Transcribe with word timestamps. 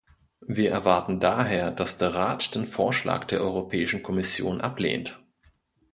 Wir 0.47 0.71
erwarten 0.71 1.19
daher, 1.19 1.69
dass 1.69 1.99
der 1.99 2.15
Rat 2.15 2.55
den 2.55 2.65
Vorschlag 2.65 3.25
der 3.25 3.41
Europäischen 3.41 4.01
Kommission 4.01 4.59
ablehnt. 4.59 5.19